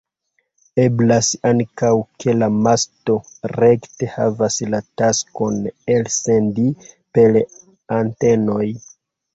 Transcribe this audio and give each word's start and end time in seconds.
Eblas 0.83 1.27
ankaŭ 1.49 1.91
ke 2.23 2.35
la 2.37 2.47
masto 2.67 3.19
rekte 3.61 4.11
havas 4.15 4.59
la 4.73 4.83
taskon 5.03 5.63
elsendi 5.99 6.69
per 7.19 7.43
antenoj. 8.03 8.69